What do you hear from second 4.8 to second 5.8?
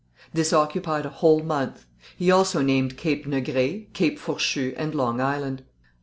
Long Island.